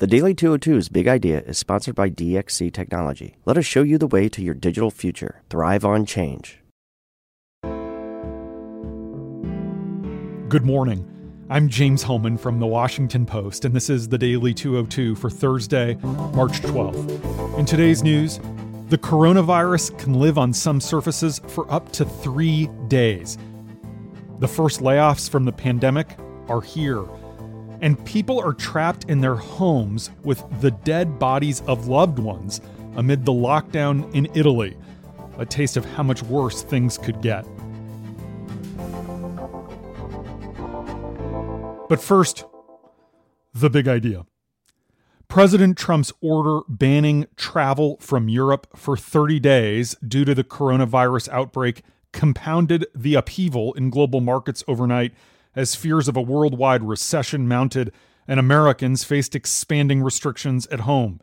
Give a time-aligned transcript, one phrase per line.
[0.00, 3.36] The Daily 202's Big Idea is sponsored by DXC Technology.
[3.44, 5.42] Let us show you the way to your digital future.
[5.50, 6.62] Thrive on change.
[10.48, 11.06] Good morning.
[11.50, 15.96] I'm James Hohmann from The Washington Post, and this is the Daily 202 for Thursday,
[16.32, 17.58] March 12th.
[17.58, 18.40] In today's news,
[18.88, 23.36] the coronavirus can live on some surfaces for up to three days.
[24.38, 26.16] The first layoffs from the pandemic
[26.48, 27.04] are here
[27.80, 32.60] and people are trapped in their homes with the dead bodies of loved ones
[32.96, 34.76] amid the lockdown in Italy.
[35.38, 37.44] A taste of how much worse things could get.
[41.88, 42.44] But first,
[43.54, 44.26] the big idea.
[45.28, 51.82] President Trump's order banning travel from Europe for 30 days due to the coronavirus outbreak
[52.12, 55.12] compounded the upheaval in global markets overnight
[55.54, 57.92] as fears of a worldwide recession mounted
[58.26, 61.20] and Americans faced expanding restrictions at home.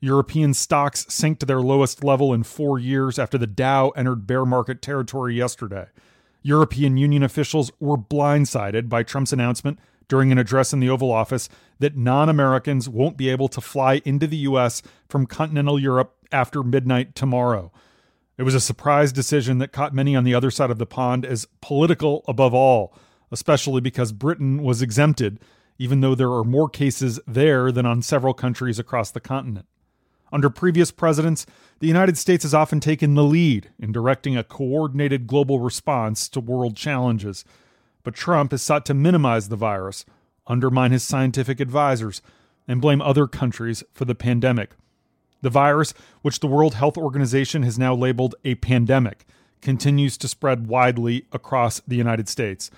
[0.00, 4.46] European stocks sank to their lowest level in four years after the Dow entered bear
[4.46, 5.86] market territory yesterday.
[6.42, 11.48] European Union officials were blindsided by Trump's announcement during an address in the Oval Office
[11.78, 14.82] that non Americans won't be able to fly into the U.S.
[15.08, 17.70] from continental Europe after midnight tomorrow.
[18.38, 21.26] It was a surprise decision that caught many on the other side of the pond
[21.26, 22.94] as political above all
[23.30, 25.38] especially because Britain was exempted,
[25.78, 29.66] even though there are more cases there than on several countries across the continent.
[30.32, 31.46] Under previous presidents,
[31.80, 36.40] the United States has often taken the lead in directing a coordinated global response to
[36.40, 37.44] world challenges.
[38.04, 40.04] But Trump has sought to minimize the virus,
[40.46, 42.22] undermine his scientific advisors,
[42.68, 44.70] and blame other countries for the pandemic.
[45.42, 49.26] The virus, which the World Health Organization has now labeled a pandemic,
[49.60, 52.70] continues to spread widely across the United States.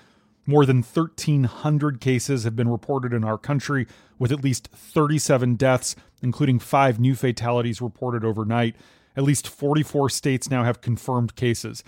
[0.45, 3.87] More than 1,300 cases have been reported in our country,
[4.19, 8.75] with at least 37 deaths, including five new fatalities reported overnight.
[9.15, 11.83] At least 44 states now have confirmed cases.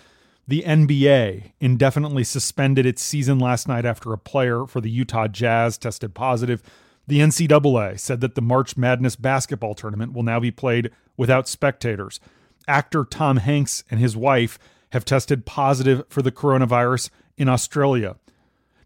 [0.48, 5.77] The NBA indefinitely suspended its season last night after a player for the Utah Jazz
[5.77, 6.61] tested positive.
[7.08, 12.20] The NCAA said that the March Madness basketball tournament will now be played without spectators.
[12.67, 14.58] Actor Tom Hanks and his wife
[14.92, 18.16] have tested positive for the coronavirus in Australia.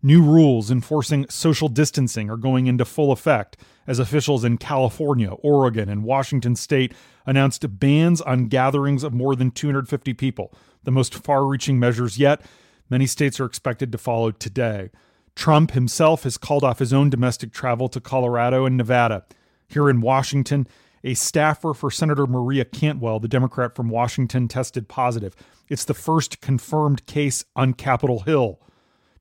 [0.01, 5.89] New rules enforcing social distancing are going into full effect as officials in California, Oregon,
[5.89, 6.93] and Washington state
[7.25, 12.41] announced bans on gatherings of more than 250 people, the most far reaching measures yet.
[12.89, 14.89] Many states are expected to follow today.
[15.35, 19.25] Trump himself has called off his own domestic travel to Colorado and Nevada.
[19.67, 20.65] Here in Washington,
[21.03, 25.35] a staffer for Senator Maria Cantwell, the Democrat from Washington, tested positive.
[25.67, 28.61] It's the first confirmed case on Capitol Hill.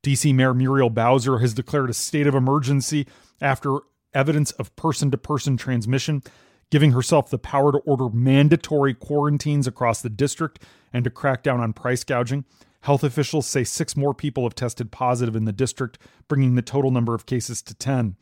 [0.03, 3.07] DC Mayor Muriel Bowser has declared a state of emergency
[3.41, 3.81] after
[4.15, 6.23] evidence of person to person transmission,
[6.71, 11.61] giving herself the power to order mandatory quarantines across the district and to crack down
[11.61, 12.45] on price gouging.
[12.83, 15.99] Health officials say six more people have tested positive in the district,
[16.29, 18.17] bringing the total number of cases to 10.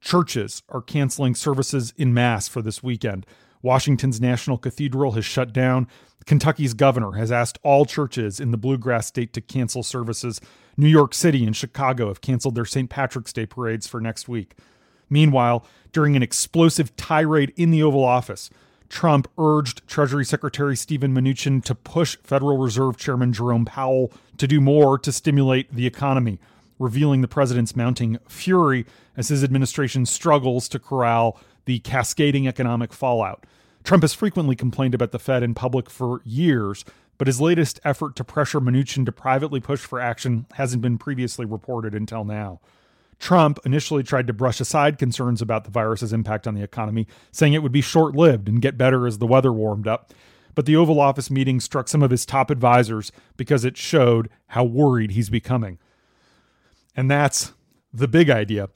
[0.00, 3.24] Churches are canceling services in mass for this weekend.
[3.62, 5.86] Washington's National Cathedral has shut down.
[6.26, 10.40] Kentucky's governor has asked all churches in the bluegrass state to cancel services.
[10.76, 12.88] New York City and Chicago have canceled their St.
[12.88, 14.54] Patrick's Day parades for next week.
[15.10, 18.50] Meanwhile, during an explosive tirade in the Oval Office,
[18.88, 24.60] Trump urged Treasury Secretary Steven Mnuchin to push Federal Reserve Chairman Jerome Powell to do
[24.60, 26.38] more to stimulate the economy,
[26.78, 28.84] revealing the president's mounting fury
[29.16, 33.46] as his administration struggles to corral the cascading economic fallout.
[33.84, 36.84] Trump has frequently complained about the Fed in public for years,
[37.18, 41.44] but his latest effort to pressure Mnuchin to privately push for action hasn't been previously
[41.44, 42.60] reported until now.
[43.18, 47.52] Trump initially tried to brush aside concerns about the virus's impact on the economy, saying
[47.52, 50.12] it would be short lived and get better as the weather warmed up.
[50.54, 54.64] But the Oval Office meeting struck some of his top advisors because it showed how
[54.64, 55.78] worried he's becoming.
[56.96, 57.52] And that's
[57.92, 58.68] the big idea.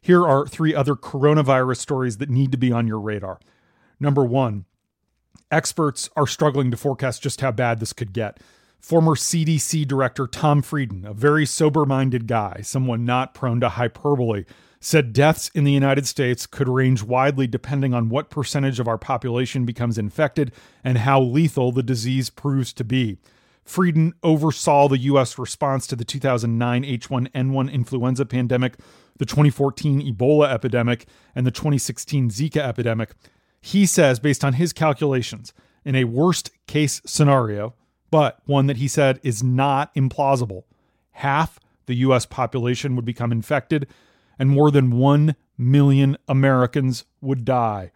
[0.00, 3.38] Here are three other coronavirus stories that need to be on your radar.
[4.00, 4.64] Number one,
[5.50, 8.38] experts are struggling to forecast just how bad this could get.
[8.80, 14.46] Former CDC Director Tom Frieden, a very sober minded guy, someone not prone to hyperbole,
[14.80, 18.96] said deaths in the United States could range widely depending on what percentage of our
[18.96, 20.50] population becomes infected
[20.82, 23.18] and how lethal the disease proves to be.
[23.62, 25.38] Frieden oversaw the U.S.
[25.38, 28.78] response to the 2009 H1N1 influenza pandemic,
[29.18, 33.10] the 2014 Ebola epidemic, and the 2016 Zika epidemic.
[33.60, 35.52] He says, based on his calculations,
[35.84, 37.74] in a worst case scenario,
[38.10, 40.64] but one that he said is not implausible,
[41.12, 42.26] half the U.S.
[42.26, 43.86] population would become infected,
[44.38, 47.92] and more than 1 million Americans would die.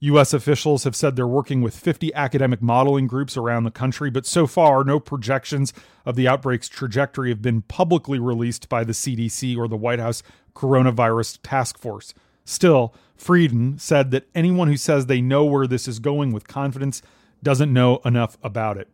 [0.00, 0.32] U.S.
[0.32, 4.46] officials have said they're working with 50 academic modeling groups around the country, but so
[4.46, 5.72] far, no projections
[6.06, 10.22] of the outbreak's trajectory have been publicly released by the CDC or the White House
[10.54, 12.14] Coronavirus Task Force.
[12.48, 17.02] Still, Frieden said that anyone who says they know where this is going with confidence
[17.42, 18.88] doesn't know enough about it.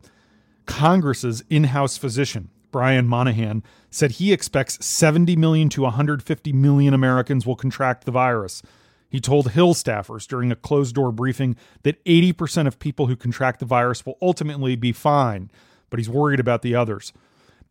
[0.65, 7.45] Congress's in house physician, Brian Monahan, said he expects 70 million to 150 million Americans
[7.45, 8.61] will contract the virus.
[9.09, 13.61] He told Hill staffers during a closed door briefing that 80% of people who contract
[13.61, 15.49] the virus will ultimately be fine,
[15.89, 17.13] but he's worried about the others.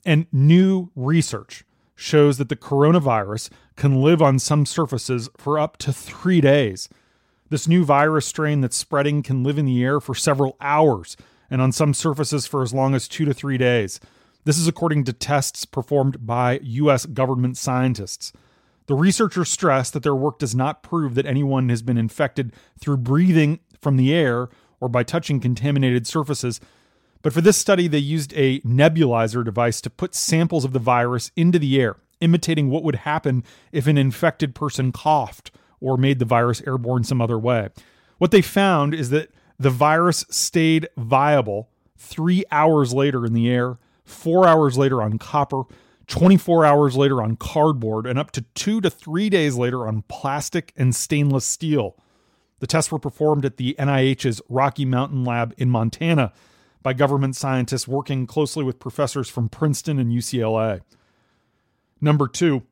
[0.06, 1.62] And new research
[1.94, 6.88] shows that the coronavirus can live on some surfaces for up to three days.
[7.50, 11.16] This new virus strain that's spreading can live in the air for several hours
[11.50, 14.00] and on some surfaces for as long as two to three days.
[14.44, 17.06] This is according to tests performed by U.S.
[17.06, 18.32] government scientists.
[18.86, 22.98] The researchers stress that their work does not prove that anyone has been infected through
[22.98, 24.48] breathing from the air
[24.80, 26.60] or by touching contaminated surfaces.
[27.24, 31.32] But for this study, they used a nebulizer device to put samples of the virus
[31.34, 35.50] into the air, imitating what would happen if an infected person coughed
[35.80, 37.70] or made the virus airborne some other way.
[38.18, 43.78] What they found is that the virus stayed viable three hours later in the air,
[44.04, 45.62] four hours later on copper,
[46.08, 50.74] 24 hours later on cardboard, and up to two to three days later on plastic
[50.76, 51.96] and stainless steel.
[52.58, 56.30] The tests were performed at the NIH's Rocky Mountain Lab in Montana
[56.84, 60.82] by government scientists working closely with professors from Princeton and UCLA.
[62.00, 62.62] Number two,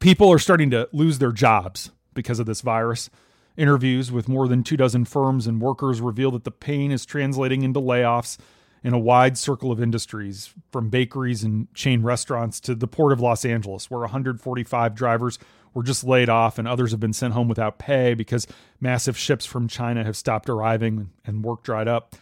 [0.00, 3.08] people are starting to lose their jobs because of this virus.
[3.56, 7.62] Interviews with more than two dozen firms and workers reveal that the pain is translating
[7.62, 8.36] into layoffs
[8.82, 13.20] in a wide circle of industries, from bakeries and chain restaurants to the Port of
[13.20, 15.38] Los Angeles, where 145 drivers
[15.72, 18.46] were just laid off and others have been sent home without pay because
[18.80, 22.16] massive ships from China have stopped arriving and work dried up.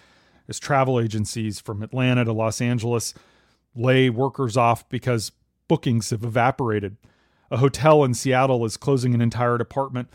[0.52, 3.14] As travel agencies from Atlanta to Los Angeles
[3.74, 5.32] lay workers off because
[5.66, 6.98] bookings have evaporated.
[7.50, 10.10] A hotel in Seattle is closing an entire department.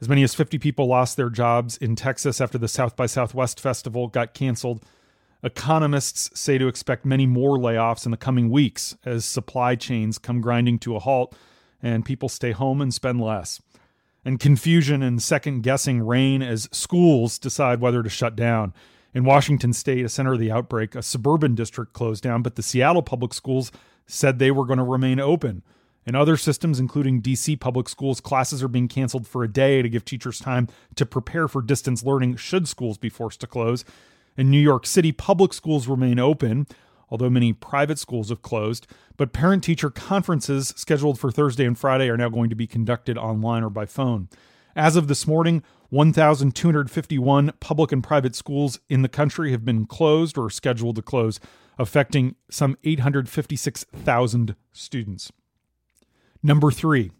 [0.00, 3.60] As many as 50 people lost their jobs in Texas after the South by Southwest
[3.60, 4.82] festival got canceled.
[5.42, 10.40] Economists say to expect many more layoffs in the coming weeks as supply chains come
[10.40, 11.36] grinding to a halt
[11.82, 13.60] and people stay home and spend less.
[14.24, 18.72] And confusion and second guessing reign as schools decide whether to shut down.
[19.14, 22.62] In Washington state, a center of the outbreak, a suburban district closed down, but the
[22.62, 23.70] Seattle public schools
[24.06, 25.62] said they were going to remain open.
[26.06, 29.88] In other systems, including DC public schools, classes are being canceled for a day to
[29.88, 30.66] give teachers time
[30.96, 33.84] to prepare for distance learning should schools be forced to close.
[34.36, 36.66] In New York City, public schools remain open,
[37.10, 38.86] although many private schools have closed.
[39.16, 43.18] But parent teacher conferences scheduled for Thursday and Friday are now going to be conducted
[43.18, 44.28] online or by phone.
[44.74, 50.38] As of this morning, 1,251 public and private schools in the country have been closed
[50.38, 51.38] or scheduled to close,
[51.78, 55.30] affecting some 856,000 students.
[56.42, 57.12] Number three,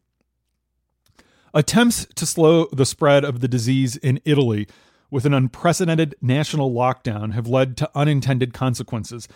[1.52, 4.66] attempts to slow the spread of the disease in Italy
[5.10, 9.28] with an unprecedented national lockdown have led to unintended consequences,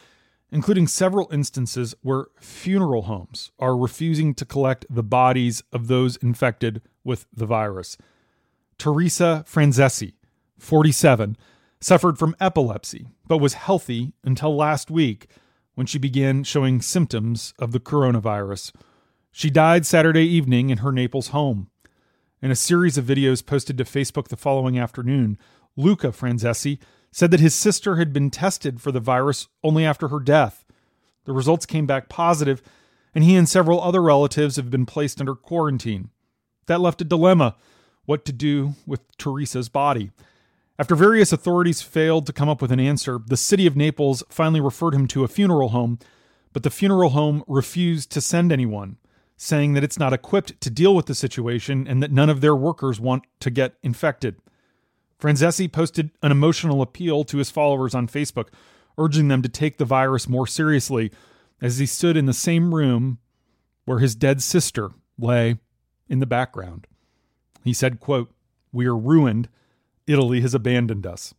[0.51, 6.83] including several instances where funeral homes are refusing to collect the bodies of those infected
[7.05, 7.97] with the virus.
[8.79, 10.15] Teresa Franzese,
[10.59, 11.37] 47,
[11.81, 15.29] suffered from epilepsy but was healthy until last week
[15.75, 18.73] when she began showing symptoms of the coronavirus.
[19.31, 21.71] She died Saturday evening in her Naples home.
[22.41, 25.39] In a series of videos posted to Facebook the following afternoon,
[25.77, 26.79] Luca Franzese,
[27.17, 30.67] said that his sister had been tested for the virus only after her death.
[31.25, 32.63] The results came back positive,
[33.15, 36.11] and he and several other relatives have been placed under quarantine.
[36.67, 37.57] That left a dilemma
[38.05, 40.11] what to do with Teresa's body.
[40.79, 44.61] After various authorities failed to come up with an answer, the city of Naples finally
[44.61, 45.99] referred him to a funeral home,
[46.53, 48.99] but the funeral home refused to send anyone,
[49.39, 52.55] saying that it's not equipped to deal with the situation and that none of their
[52.55, 54.37] workers want to get infected.
[55.21, 58.49] Franzese posted an emotional appeal to his followers on Facebook,
[58.99, 61.11] urging them to take the virus more seriously
[61.61, 63.19] as he stood in the same room
[63.85, 65.59] where his dead sister lay
[66.09, 66.87] in the background.
[67.65, 68.31] He said, quote,
[68.73, 69.49] We are ruined.
[70.07, 71.35] Italy has abandoned us.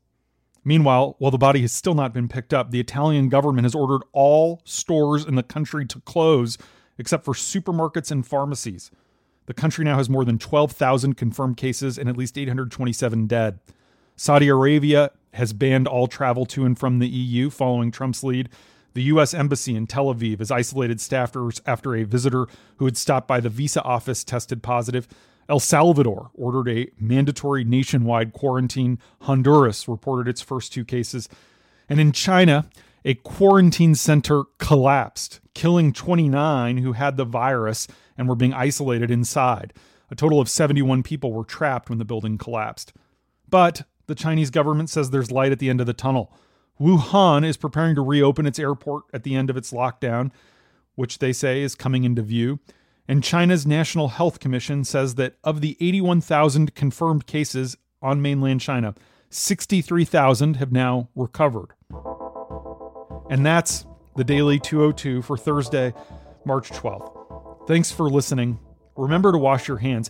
[0.64, 4.02] Meanwhile, while the body has still not been picked up, the Italian government has ordered
[4.12, 6.58] all stores in the country to close
[6.98, 8.92] except for supermarkets and pharmacies.
[9.48, 13.60] The country now has more than 12,000 confirmed cases and at least 827 dead.
[14.16, 18.50] Saudi Arabia has banned all travel to and from the EU following Trump's lead.
[18.94, 19.34] The U.S.
[19.34, 23.50] Embassy in Tel Aviv has isolated staffers after a visitor who had stopped by the
[23.50, 25.08] visa office tested positive.
[25.48, 29.00] El Salvador ordered a mandatory nationwide quarantine.
[29.22, 31.30] Honduras reported its first two cases.
[31.88, 32.68] And in China,
[33.06, 37.88] a quarantine center collapsed, killing 29 who had the virus
[38.18, 39.74] and were being isolated inside.
[40.10, 42.94] A total of 71 people were trapped when the building collapsed.
[43.50, 46.34] But the Chinese government says there's light at the end of the tunnel.
[46.80, 50.32] Wuhan is preparing to reopen its airport at the end of its lockdown,
[50.96, 52.60] which they say is coming into view.
[53.08, 58.96] And China's National Health Commission says that of the 81,000 confirmed cases on mainland China,
[59.30, 61.70] 63,000 have now recovered.
[63.30, 65.94] And that's the Daily 202 for Thursday,
[66.46, 67.17] March 12th.
[67.68, 68.60] Thanks for listening.
[68.96, 70.10] Remember to wash your hands.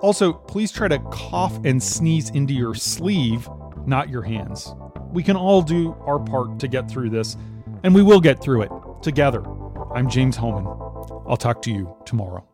[0.00, 3.48] Also, please try to cough and sneeze into your sleeve,
[3.86, 4.74] not your hands.
[5.12, 7.36] We can all do our part to get through this,
[7.84, 8.72] and we will get through it
[9.02, 9.44] together.
[9.94, 10.66] I'm James Hohmann.
[11.28, 12.44] I'll talk to you tomorrow.